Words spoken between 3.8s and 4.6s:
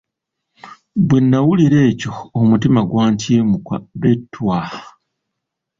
be ttwa.